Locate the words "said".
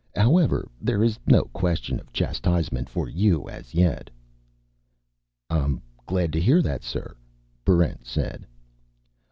8.07-8.47